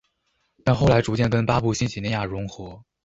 [0.63, 2.83] 但后来逐渐跟巴布亚新几内亚融合。